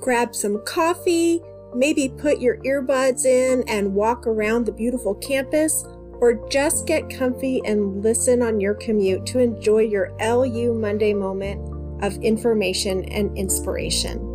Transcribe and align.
grab 0.00 0.34
some 0.34 0.62
coffee, 0.64 1.40
maybe 1.74 2.08
put 2.08 2.40
your 2.40 2.58
earbuds 2.58 3.24
in 3.24 3.62
and 3.68 3.94
walk 3.94 4.26
around 4.26 4.66
the 4.66 4.72
beautiful 4.72 5.14
campus, 5.16 5.84
or 6.20 6.48
just 6.48 6.86
get 6.86 7.08
comfy 7.10 7.60
and 7.64 8.02
listen 8.02 8.42
on 8.42 8.60
your 8.60 8.74
commute 8.74 9.24
to 9.26 9.38
enjoy 9.38 9.82
your 9.82 10.12
LU 10.20 10.74
Monday 10.74 11.14
moment 11.14 11.74
of 12.02 12.16
information 12.22 13.04
and 13.04 13.36
inspiration. 13.36 14.34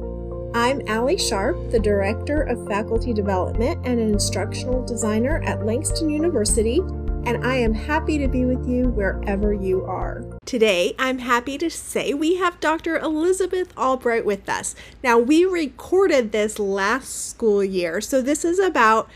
I'm 0.56 0.82
Allie 0.88 1.18
Sharp, 1.18 1.72
the 1.72 1.80
Director 1.80 2.44
of 2.44 2.68
Faculty 2.68 3.12
Development 3.12 3.84
and 3.86 4.00
an 4.00 4.14
Instructional 4.14 4.86
Designer 4.86 5.42
at 5.44 5.66
Langston 5.66 6.10
University, 6.10 6.80
and 7.26 7.46
I 7.46 7.56
am 7.56 7.74
happy 7.74 8.18
to 8.18 8.28
be 8.28 8.44
with 8.44 8.68
you 8.68 8.90
wherever 8.90 9.54
you 9.54 9.86
are. 9.86 10.24
Today, 10.46 10.94
I'm 11.00 11.20
happy 11.20 11.58
to 11.58 11.70
say 11.70 12.14
we 12.14 12.36
have 12.36 12.60
Dr. 12.60 12.98
Elizabeth 12.98 13.76
Albright 13.78 14.26
with 14.26 14.50
us. 14.50 14.76
Now, 15.04 15.18
we 15.18 15.46
recorded 15.46 16.32
this 16.32 16.60
last 16.60 17.30
school 17.30 17.64
year, 17.64 18.02
so 18.02 18.22
this 18.22 18.44
is 18.44 18.60
about 18.60 19.10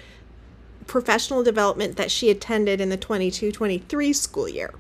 professional 0.86 1.44
development 1.44 1.98
that 1.98 2.10
she 2.10 2.30
attended 2.30 2.80
in 2.80 2.88
the 2.90 2.98
22 2.98 3.52
23 3.52 4.14
school 4.14 4.48
year. 4.48 4.74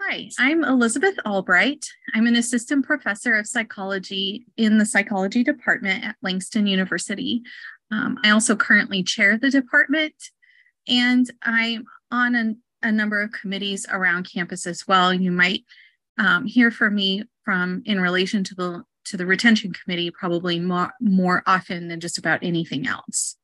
Hi, 0.00 0.30
I'm 0.38 0.64
Elizabeth 0.64 1.14
Albright. 1.26 1.86
I'm 2.14 2.26
an 2.26 2.36
assistant 2.36 2.84
professor 2.86 3.36
of 3.36 3.46
psychology 3.46 4.46
in 4.56 4.78
the 4.78 4.86
psychology 4.86 5.44
department 5.44 6.02
at 6.02 6.16
Langston 6.22 6.66
University. 6.66 7.42
Um, 7.90 8.18
I 8.24 8.30
also 8.30 8.56
currently 8.56 9.02
chair 9.02 9.38
the 9.38 9.50
department, 9.50 10.14
and 10.88 11.30
I'm 11.42 11.84
on 12.12 12.34
a, 12.36 12.54
a 12.86 12.92
number 12.92 13.20
of 13.20 13.32
committees 13.32 13.86
around 13.90 14.30
campus 14.30 14.66
as 14.66 14.86
well. 14.86 15.12
You 15.12 15.32
might 15.32 15.64
um, 16.18 16.44
hear 16.46 16.70
from 16.70 16.94
me 16.94 17.24
from 17.44 17.82
in 17.86 18.00
relation 18.00 18.44
to 18.44 18.54
the 18.54 18.84
to 19.04 19.16
the 19.16 19.26
retention 19.26 19.72
committee 19.72 20.10
probably 20.12 20.60
more 20.60 20.92
more 21.00 21.42
often 21.46 21.88
than 21.88 21.98
just 21.98 22.18
about 22.18 22.38
anything 22.42 22.86
else. 22.86 23.36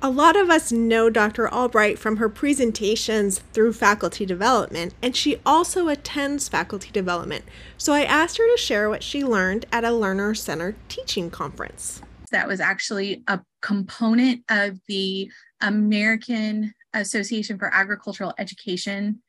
A 0.00 0.10
lot 0.10 0.36
of 0.36 0.48
us 0.48 0.70
know 0.70 1.10
Dr. 1.10 1.52
Albright 1.52 1.98
from 1.98 2.18
her 2.18 2.28
presentations 2.28 3.40
through 3.52 3.72
faculty 3.72 4.24
development, 4.24 4.94
and 5.02 5.16
she 5.16 5.40
also 5.44 5.88
attends 5.88 6.48
faculty 6.48 6.92
development. 6.92 7.44
So 7.76 7.92
I 7.92 8.04
asked 8.04 8.38
her 8.38 8.48
to 8.48 8.56
share 8.56 8.88
what 8.88 9.02
she 9.02 9.24
learned 9.24 9.66
at 9.72 9.82
a 9.82 9.90
learner 9.90 10.34
centered 10.34 10.76
teaching 10.88 11.30
conference. 11.30 12.00
That 12.30 12.46
was 12.46 12.60
actually 12.60 13.24
a 13.26 13.40
component 13.60 14.44
of 14.48 14.78
the 14.86 15.32
American 15.60 16.72
Association 16.94 17.58
for 17.58 17.72
Agricultural 17.72 18.34
Education 18.38 19.22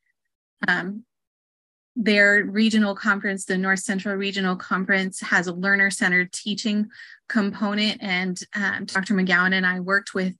um, 0.67 1.05
their 1.95 2.45
regional 2.45 2.95
conference, 2.95 3.45
the 3.45 3.57
North 3.57 3.79
Central 3.79 4.15
Regional 4.15 4.55
Conference, 4.55 5.19
has 5.19 5.47
a 5.47 5.53
learner 5.53 5.91
centered 5.91 6.31
teaching 6.31 6.89
component. 7.27 8.02
And 8.02 8.39
um, 8.55 8.85
Dr. 8.85 9.15
McGowan 9.15 9.53
and 9.53 9.65
I 9.65 9.81
worked 9.81 10.13
with 10.13 10.33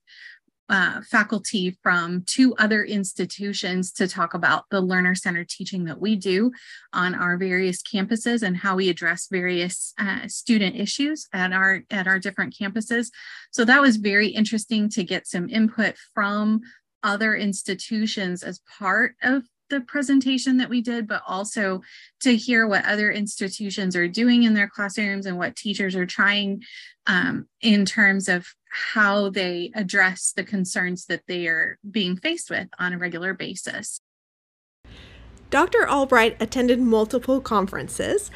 uh, 0.70 1.02
faculty 1.02 1.76
from 1.82 2.24
two 2.28 2.56
other 2.58 2.84
institutions 2.84 3.92
to 3.92 4.08
talk 4.08 4.36
about 4.36 4.66
the 4.70 4.80
learner 4.80 5.16
centered 5.16 5.50
teaching 5.50 5.84
that 5.86 6.00
we 6.00 6.16
do 6.16 6.52
on 6.94 7.16
our 7.16 7.38
various 7.38 7.82
campuses 7.82 8.44
and 8.44 8.56
how 8.56 8.76
we 8.76 8.88
address 8.88 9.28
various 9.32 9.94
uh, 9.98 10.28
student 10.28 10.76
issues 10.76 11.28
at 11.34 11.52
our 11.52 11.82
at 11.90 12.06
our 12.06 12.20
different 12.20 12.54
campuses 12.56 13.10
so 13.50 13.66
that 13.66 13.82
was 13.82 13.98
very 13.98 14.28
interesting 14.28 14.88
to 14.88 15.04
get 15.04 15.26
some 15.26 15.50
input 15.50 15.96
from 16.14 16.62
other 17.04 17.36
institutions 17.36 18.44
as 18.44 18.62
part 18.80 19.16
of 19.22 19.44
the 19.70 19.82
presentation 19.82 20.58
that 20.58 20.70
we 20.70 20.82
did, 20.82 21.08
but 21.08 21.22
also 21.28 21.82
to 22.22 22.36
hear 22.36 22.68
what 22.68 22.86
other 22.86 23.12
institutions 23.12 23.96
are 23.96 24.08
doing 24.08 24.44
in 24.44 24.54
their 24.54 24.68
classrooms 24.68 25.26
and 25.26 25.38
what 25.38 25.56
teachers 25.56 25.96
are 25.96 26.06
trying 26.06 26.64
um, 27.08 27.48
in 27.62 27.86
terms 27.86 28.28
of 28.28 28.48
how 28.70 29.30
they 29.30 29.72
address 29.76 30.34
the 30.36 30.44
concerns 30.44 31.06
that 31.06 31.22
they 31.28 31.48
are 31.48 31.78
being 31.90 32.18
faced 32.18 32.50
with 32.50 32.68
on 32.80 32.94
a 32.94 32.98
regular 32.98 33.34
basis. 33.34 34.02
Dr. 35.50 35.90
Albright 35.90 36.38
attended 36.40 36.80
multiple 36.80 37.42
conferences. 37.42 38.30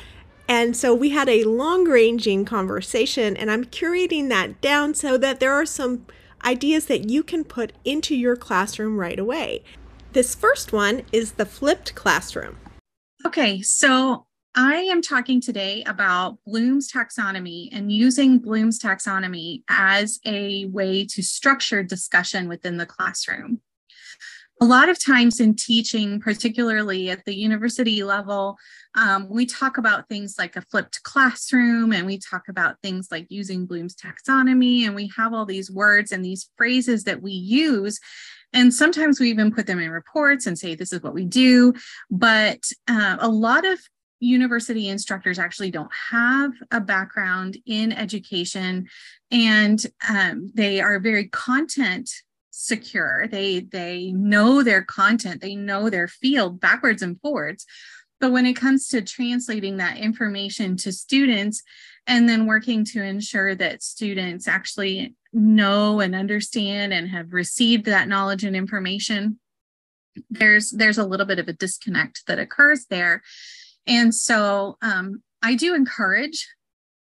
And 0.48 0.76
so 0.76 0.94
we 0.94 1.12
had 1.12 1.30
a 1.30 1.46
long 1.46 1.86
ranging 1.86 2.44
conversation, 2.44 3.38
and 3.38 3.50
I'm 3.50 3.64
curating 3.64 4.30
that 4.30 4.60
down 4.62 4.94
so 4.94 5.18
that 5.18 5.40
there 5.40 5.54
are 5.54 5.66
some 5.66 6.06
ideas 6.46 6.86
that 6.86 7.10
you 7.10 7.24
can 7.24 7.44
put 7.44 7.74
into 7.86 8.16
your 8.16 8.36
classroom 8.36 9.00
right 9.00 9.20
away. 9.20 9.64
This 10.14 10.36
first 10.36 10.72
one 10.72 11.04
is 11.12 11.34
the 11.34 11.46
flipped 11.46 11.96
classroom. 11.96 12.58
Okay, 13.26 13.62
so 13.62 14.28
I 14.56 14.76
am 14.76 15.02
talking 15.02 15.42
today 15.42 15.84
about 15.88 16.38
Bloom's 16.46 16.92
taxonomy 16.92 17.70
and 17.72 17.92
using 17.92 18.38
Bloom's 18.38 18.78
taxonomy 18.80 19.64
as 19.68 20.20
a 20.26 20.66
way 20.66 21.06
to 21.06 21.24
structure 21.24 21.82
discussion 21.82 22.48
within 22.48 22.78
the 22.78 22.86
classroom. 22.86 23.62
A 24.62 24.66
lot 24.66 24.88
of 24.88 25.04
times 25.04 25.40
in 25.40 25.56
teaching, 25.56 26.22
particularly 26.22 27.10
at 27.10 27.26
the 27.26 27.36
university 27.36 28.04
level, 28.04 28.58
um, 28.96 29.28
we 29.30 29.46
talk 29.46 29.78
about 29.78 30.08
things 30.08 30.36
like 30.38 30.56
a 30.56 30.62
flipped 30.62 31.04
classroom 31.04 31.92
and 31.92 32.06
we 32.06 32.18
talk 32.18 32.44
about 32.48 32.78
things 32.82 33.10
like 33.12 33.26
using 33.30 33.66
Bloom's 33.66 33.96
taxonomy, 33.96 34.86
and 34.86 34.96
we 34.96 35.12
have 35.18 35.34
all 35.34 35.46
these 35.46 35.70
words 35.70 36.12
and 36.12 36.24
these 36.24 36.50
phrases 36.56 37.04
that 37.04 37.22
we 37.22 37.32
use 37.32 38.00
and 38.54 38.74
sometimes 38.74 39.20
we 39.20 39.30
even 39.30 39.52
put 39.52 39.66
them 39.66 39.80
in 39.80 39.90
reports 39.90 40.46
and 40.46 40.58
say, 40.58 40.76
this 40.76 40.94
is 40.94 41.02
what 41.02 41.14
we 41.14 41.26
do. 41.26 41.74
But 42.12 42.64
uh, 42.88 43.18
a 43.20 43.28
lot 43.28 43.66
of 43.66 43.80
university 44.20 44.88
instructors 44.88 45.38
actually 45.40 45.72
don't 45.72 45.92
have 46.12 46.52
a 46.72 46.80
background 46.80 47.58
in 47.66 47.92
education 47.92 48.88
and 49.32 49.86
um, 50.08 50.50
they 50.54 50.80
are 50.80 51.00
very 51.00 51.28
content 51.28 52.10
secure. 52.54 53.28
They 53.28 53.62
they 53.62 54.12
know 54.12 54.62
their 54.64 54.84
content. 54.84 55.42
They 55.42 55.56
know 55.56 55.90
their 55.90 56.08
field 56.08 56.60
backwards 56.60 57.02
and 57.02 57.20
forwards. 57.20 57.66
But 58.20 58.32
when 58.32 58.46
it 58.46 58.54
comes 58.54 58.88
to 58.90 59.02
translating 59.02 59.78
that 59.78 59.98
information 59.98 60.78
to 60.78 60.92
students 60.92 61.62
and 62.08 62.30
then 62.30 62.46
working 62.46 62.86
to 62.86 63.04
ensure 63.04 63.56
that 63.56 63.84
students 63.84 64.48
actually 64.48 65.16
know 65.34 66.00
and 66.00 66.14
understand 66.16 66.94
and 66.94 67.10
have 67.10 67.34
received 67.34 67.86
that 67.86 68.08
knowledge 68.08 68.44
and 68.44 68.56
information 68.56 69.40
there's 70.30 70.70
there's 70.70 71.00
a 71.00 71.06
little 71.06 71.26
bit 71.26 71.40
of 71.40 71.48
a 71.48 71.54
disconnect 71.54 72.24
that 72.28 72.38
occurs 72.38 72.86
there. 72.90 73.24
And 73.88 74.14
so 74.14 74.78
um, 74.82 75.24
i 75.42 75.56
do 75.56 75.74
encourage 75.74 76.48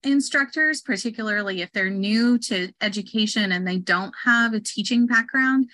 instructors 0.05 0.81
particularly 0.81 1.61
if 1.61 1.73
they're 1.73 1.91
new 1.91 2.39
to 2.39 2.71
education 2.81 3.51
and 3.51 3.67
they 3.67 3.79
don't 3.79 4.15
have 4.25 4.55
a 4.55 4.61
teaching 4.61 5.07
background 5.07 5.69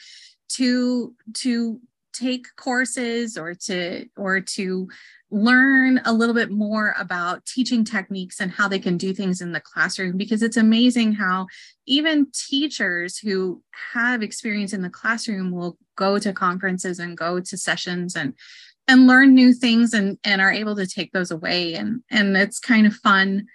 to 0.48 1.14
to 1.34 1.80
take 2.14 2.46
courses 2.56 3.36
or 3.36 3.54
to 3.54 4.06
or 4.16 4.40
to 4.40 4.88
learn 5.30 6.00
a 6.04 6.12
little 6.12 6.34
bit 6.34 6.50
more 6.50 6.94
about 6.98 7.44
teaching 7.44 7.84
techniques 7.84 8.40
and 8.40 8.52
how 8.52 8.68
they 8.68 8.78
can 8.78 8.96
do 8.96 9.12
things 9.12 9.40
in 9.40 9.50
the 9.50 9.60
classroom. 9.60 10.16
Because 10.16 10.42
it's 10.42 10.56
amazing 10.56 11.12
how 11.14 11.48
even 11.86 12.28
teachers 12.32 13.18
who 13.18 13.60
have 13.92 14.22
experience 14.22 14.72
in 14.72 14.82
the 14.82 14.90
classroom 14.90 15.50
will 15.50 15.76
go 15.96 16.18
to 16.18 16.32
conferences 16.32 16.98
and 16.98 17.16
go 17.16 17.40
to 17.40 17.56
sessions 17.58 18.16
and 18.16 18.34
and 18.86 19.06
learn 19.06 19.34
new 19.34 19.52
things 19.52 19.92
and 19.92 20.18
and 20.24 20.40
are 20.40 20.52
able 20.52 20.76
to 20.76 20.86
take 20.86 21.12
those 21.12 21.32
away. 21.32 21.74
And 21.74 22.02
and 22.10 22.36
it's 22.36 22.60
kind 22.60 22.86
of 22.86 22.94
fun 22.94 23.46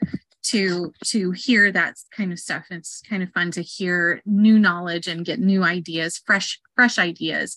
to 0.52 0.94
to 1.06 1.32
hear 1.32 1.72
that 1.72 1.96
kind 2.16 2.32
of 2.32 2.40
stuff. 2.40 2.66
It's 2.70 3.02
kind 3.02 3.24
of 3.24 3.32
fun 3.32 3.52
to 3.52 3.62
hear 3.62 4.22
new 4.26 4.60
knowledge 4.60 5.08
and 5.08 5.26
get 5.26 5.40
new 5.40 5.64
ideas 5.64 6.22
fresh 6.26 6.60
fresh 6.76 6.98
ideas. 6.98 7.56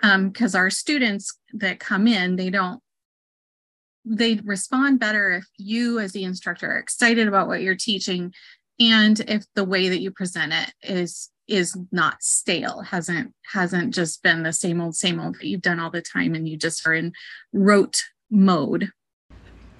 Because 0.00 0.54
um, 0.54 0.60
our 0.60 0.70
students 0.70 1.36
that 1.54 1.80
come 1.80 2.06
in 2.06 2.36
they 2.36 2.50
don't 2.50 2.80
they 4.04 4.36
respond 4.44 5.00
better 5.00 5.32
if 5.32 5.44
you 5.58 5.98
as 5.98 6.12
the 6.12 6.24
instructor 6.24 6.70
are 6.70 6.78
excited 6.78 7.26
about 7.28 7.48
what 7.48 7.62
you're 7.62 7.74
teaching 7.74 8.32
and 8.80 9.20
if 9.20 9.44
the 9.54 9.64
way 9.64 9.88
that 9.88 10.00
you 10.00 10.10
present 10.10 10.52
it 10.52 10.72
is 10.82 11.30
is 11.48 11.76
not 11.90 12.22
stale 12.22 12.82
hasn't 12.82 13.32
hasn't 13.52 13.94
just 13.94 14.22
been 14.22 14.42
the 14.42 14.52
same 14.52 14.80
old 14.80 14.94
same 14.94 15.18
old 15.18 15.34
that 15.34 15.46
you've 15.46 15.62
done 15.62 15.80
all 15.80 15.90
the 15.90 16.02
time 16.02 16.34
and 16.34 16.48
you 16.48 16.56
just 16.56 16.86
are 16.86 16.94
in 16.94 17.12
rote 17.52 18.04
mode. 18.30 18.90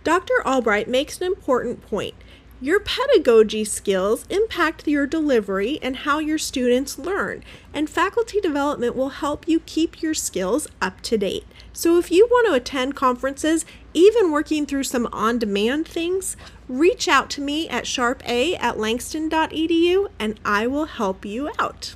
Dr 0.05 0.43
albright 0.47 0.89
makes 0.89 1.19
an 1.21 1.27
important 1.27 1.83
point 1.87 2.15
your 2.61 2.81
pedagogy 2.81 3.65
skills 3.65 4.27
impact 4.29 4.89
your 4.89 5.07
delivery 5.07 5.79
and 5.81 5.99
how 5.99 6.19
your 6.19 6.39
students 6.39 6.99
learn, 6.99 7.45
and 7.73 7.89
faculty 7.89 8.41
development 8.41 8.97
will 8.97 9.11
help 9.11 9.47
you 9.47 9.61
keep 9.61 10.03
your 10.03 10.15
skills 10.15 10.67
up 10.81 11.01
to 11.03 11.17
date. 11.17 11.47
So, 11.73 11.99
if 11.99 12.11
you 12.11 12.27
want 12.31 12.49
to 12.49 12.55
attend 12.55 12.97
conferences, 12.97 13.65
even 13.95 14.33
working 14.33 14.67
through 14.67 14.85
some 14.85 15.09
on 15.13 15.39
demand 15.39 15.87
things, 15.87 16.37
reach 16.69 17.07
out 17.07 17.31
to 17.31 17.41
me 17.41 17.69
at 17.69 17.85
sharpa 17.85 18.59
at 18.61 18.79
langston.edu 18.79 20.09
and 20.19 20.41
I 20.45 20.67
will 20.67 20.87
help 20.87 21.25
you 21.25 21.51
out. 21.59 21.95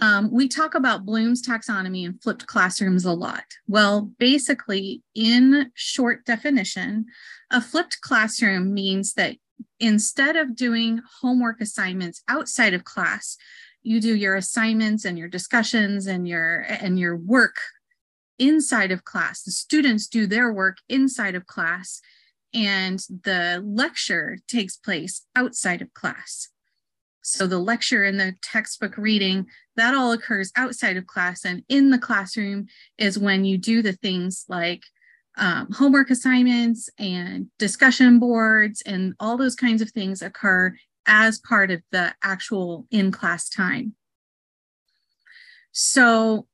Um, 0.00 0.30
we 0.30 0.46
talk 0.48 0.74
about 0.74 1.04
Bloom's 1.04 1.42
taxonomy 1.42 2.06
and 2.06 2.22
flipped 2.22 2.46
classrooms 2.46 3.04
a 3.04 3.12
lot. 3.12 3.44
Well, 3.66 4.12
basically, 4.18 5.02
in 5.14 5.72
short 5.74 6.24
definition, 6.24 7.06
a 7.50 7.60
flipped 7.60 8.00
classroom 8.00 8.72
means 8.72 9.14
that 9.14 9.36
instead 9.80 10.36
of 10.36 10.56
doing 10.56 11.00
homework 11.20 11.60
assignments 11.60 12.22
outside 12.28 12.74
of 12.74 12.84
class, 12.84 13.36
you 13.82 14.00
do 14.00 14.14
your 14.14 14.36
assignments 14.36 15.04
and 15.04 15.18
your 15.18 15.28
discussions 15.28 16.06
and 16.06 16.26
your 16.26 16.60
and 16.68 16.98
your 16.98 17.16
work 17.16 17.56
inside 18.38 18.90
of 18.90 19.04
class. 19.04 19.42
The 19.42 19.50
students 19.50 20.06
do 20.06 20.26
their 20.26 20.52
work 20.52 20.78
inside 20.88 21.34
of 21.34 21.46
class 21.46 22.00
and 22.54 22.98
the 23.24 23.62
lecture 23.64 24.38
takes 24.48 24.76
place 24.76 25.26
outside 25.36 25.82
of 25.82 25.92
class. 25.94 26.48
So 27.22 27.46
the 27.46 27.58
lecture 27.58 28.04
and 28.04 28.18
the 28.18 28.34
textbook 28.42 28.96
reading, 28.96 29.46
that 29.76 29.94
all 29.94 30.12
occurs 30.12 30.50
outside 30.56 30.96
of 30.96 31.06
class. 31.06 31.44
And 31.44 31.62
in 31.68 31.90
the 31.90 31.98
classroom 31.98 32.68
is 32.96 33.18
when 33.18 33.44
you 33.44 33.58
do 33.58 33.82
the 33.82 33.92
things 33.92 34.46
like 34.48 34.82
um, 35.38 35.72
homework 35.72 36.10
assignments 36.10 36.90
and 36.98 37.46
discussion 37.58 38.18
boards 38.18 38.82
and 38.84 39.14
all 39.20 39.36
those 39.36 39.54
kinds 39.54 39.80
of 39.82 39.90
things 39.90 40.22
occur 40.22 40.74
as 41.06 41.38
part 41.38 41.70
of 41.70 41.80
the 41.90 42.14
actual 42.22 42.86
in 42.90 43.10
class 43.10 43.48
time. 43.48 43.94
So 45.72 46.46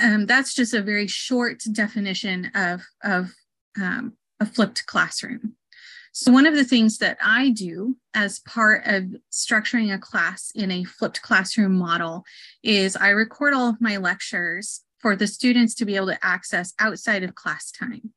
um, 0.00 0.26
that's 0.26 0.54
just 0.54 0.74
a 0.74 0.82
very 0.82 1.06
short 1.06 1.62
definition 1.72 2.50
of, 2.54 2.82
of 3.02 3.32
um, 3.80 4.14
a 4.40 4.46
flipped 4.46 4.86
classroom. 4.86 5.54
So, 6.12 6.32
one 6.32 6.46
of 6.46 6.54
the 6.54 6.64
things 6.64 6.98
that 6.98 7.18
I 7.22 7.50
do 7.50 7.96
as 8.14 8.40
part 8.40 8.86
of 8.86 9.04
structuring 9.30 9.94
a 9.94 9.98
class 9.98 10.50
in 10.54 10.70
a 10.70 10.84
flipped 10.84 11.22
classroom 11.22 11.76
model 11.76 12.24
is 12.62 12.96
I 12.96 13.10
record 13.10 13.54
all 13.54 13.68
of 13.68 13.80
my 13.80 13.98
lectures 13.98 14.82
for 14.98 15.16
the 15.16 15.26
students 15.26 15.74
to 15.76 15.84
be 15.84 15.96
able 15.96 16.08
to 16.08 16.26
access 16.26 16.74
outside 16.78 17.22
of 17.22 17.34
class 17.34 17.70
time, 17.70 18.12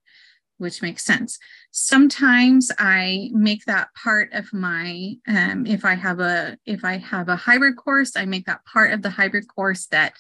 which 0.58 0.82
makes 0.82 1.04
sense. 1.04 1.38
Sometimes 1.72 2.72
I 2.78 3.30
make 3.34 3.66
that 3.66 3.90
part 3.94 4.34
of 4.34 4.52
my 4.54 5.14
um, 5.28 5.66
if 5.66 5.86
I 5.86 5.96
have 5.96 6.20
a 6.20 6.58
if 6.66 6.84
I 6.84 6.98
have 6.98 7.30
a 7.30 7.36
hybrid 7.36 7.78
course, 7.78 8.16
I 8.16 8.26
make 8.26 8.46
that 8.46 8.66
part 8.66 8.92
of 8.92 9.02
the 9.02 9.10
hybrid 9.10 9.48
course 9.48 9.88
that 9.88 10.14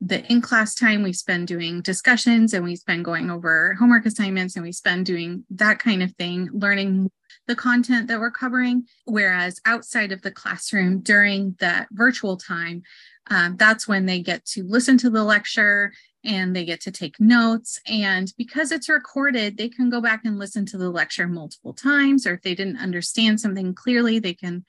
the 0.00 0.30
in 0.30 0.40
class 0.40 0.74
time 0.74 1.02
we 1.02 1.12
spend 1.12 1.48
doing 1.48 1.80
discussions 1.80 2.52
and 2.52 2.64
we 2.64 2.76
spend 2.76 3.04
going 3.04 3.30
over 3.30 3.74
homework 3.78 4.04
assignments 4.04 4.54
and 4.56 4.64
we 4.64 4.72
spend 4.72 5.06
doing 5.06 5.44
that 5.50 5.78
kind 5.78 6.02
of 6.02 6.12
thing, 6.16 6.48
learning 6.52 7.10
the 7.46 7.56
content 7.56 8.08
that 8.08 8.20
we're 8.20 8.30
covering. 8.30 8.86
Whereas 9.04 9.60
outside 9.64 10.12
of 10.12 10.22
the 10.22 10.30
classroom 10.30 11.00
during 11.00 11.56
that 11.60 11.88
virtual 11.92 12.36
time, 12.36 12.82
um, 13.30 13.56
that's 13.56 13.88
when 13.88 14.06
they 14.06 14.20
get 14.20 14.44
to 14.46 14.64
listen 14.64 14.98
to 14.98 15.10
the 15.10 15.24
lecture 15.24 15.92
and 16.24 16.56
they 16.56 16.64
get 16.64 16.80
to 16.82 16.90
take 16.90 17.20
notes. 17.20 17.80
And 17.86 18.32
because 18.38 18.72
it's 18.72 18.88
recorded, 18.88 19.56
they 19.56 19.68
can 19.68 19.90
go 19.90 20.00
back 20.00 20.24
and 20.24 20.38
listen 20.38 20.64
to 20.66 20.78
the 20.78 20.90
lecture 20.90 21.28
multiple 21.28 21.74
times, 21.74 22.26
or 22.26 22.34
if 22.34 22.42
they 22.42 22.54
didn't 22.54 22.78
understand 22.78 23.40
something 23.40 23.74
clearly, 23.74 24.18
they 24.18 24.34
can 24.34 24.64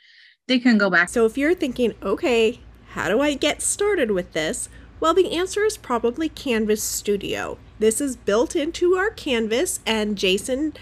they 0.48 0.60
can 0.60 0.78
go 0.78 0.90
back. 0.90 1.10
So 1.10 1.26
if 1.26 1.38
you're 1.38 1.56
thinking, 1.56 1.94
okay, 2.04 2.60
how 2.90 3.10
do 3.10 3.20
I 3.20 3.34
get 3.34 3.62
started 3.62 4.12
with 4.12 4.34
this? 4.34 4.70
Well, 5.00 5.14
the 5.14 5.36
answer 5.36 5.64
is 5.66 5.76
probably 5.76 6.30
Canvas 6.30 6.84
Studio. 6.84 7.58
This 7.80 8.00
is 8.00 8.16
built 8.16 8.56
into 8.56 8.96
our 8.96 9.10
Canvas, 9.10 9.80
and 9.86 10.18
Jason 10.18 10.74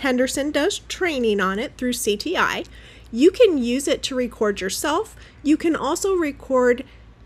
Henderson 0.00 0.50
does 0.50 0.80
training 0.80 1.40
on 1.40 1.58
it 1.58 1.76
through 1.76 1.92
CTI. 1.92 2.66
You 3.10 3.30
can 3.30 3.58
use 3.58 3.88
it 3.88 4.02
to 4.04 4.14
record 4.14 4.60
yourself. 4.60 5.16
You 5.42 5.56
can 5.56 5.74
also 5.74 6.14
record 6.14 6.84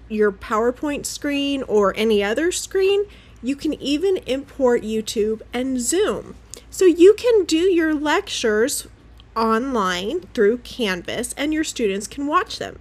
your 0.09 0.31
PowerPoint 0.31 1.07
screen 1.07 1.63
or 1.65 1.95
any 1.97 2.23
other 2.23 2.53
screen. 2.53 3.05
You 3.43 3.57
can 3.57 3.75
even 3.75 4.19
import 4.19 4.83
YouTube 4.83 5.43
and 5.53 5.81
Zoom. 5.81 6.37
So 6.71 6.85
you 6.85 7.15
can 7.15 7.45
do 7.45 7.59
your 7.59 7.95
lectures 7.95 8.87
online 9.35 10.21
through 10.35 10.59
Canvas 10.59 11.35
and 11.37 11.53
your 11.53 11.65
students 11.65 12.07
can 12.07 12.27
watch 12.27 12.59
them. 12.59 12.79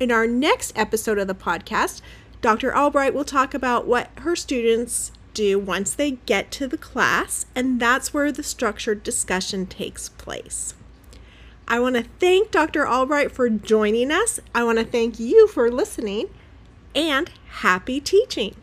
In 0.00 0.10
our 0.10 0.26
next 0.26 0.76
episode 0.76 1.18
of 1.18 1.28
the 1.28 1.34
podcast, 1.34 2.02
Dr. 2.40 2.76
Albright 2.76 3.14
will 3.14 3.24
talk 3.24 3.54
about 3.54 3.86
what 3.86 4.10
her 4.18 4.36
students 4.36 5.12
do 5.34 5.58
once 5.58 5.92
they 5.92 6.12
get 6.12 6.50
to 6.52 6.66
the 6.66 6.78
class, 6.78 7.46
and 7.54 7.80
that's 7.80 8.14
where 8.14 8.32
the 8.32 8.42
structured 8.42 9.02
discussion 9.02 9.66
takes 9.66 10.08
place. 10.08 10.74
I 11.66 11.80
want 11.80 11.96
to 11.96 12.04
thank 12.20 12.50
Dr. 12.50 12.86
Albright 12.86 13.32
for 13.32 13.48
joining 13.48 14.10
us. 14.10 14.40
I 14.54 14.64
want 14.64 14.78
to 14.78 14.84
thank 14.84 15.18
you 15.18 15.48
for 15.48 15.70
listening, 15.70 16.28
and 16.94 17.30
happy 17.48 18.00
teaching. 18.00 18.54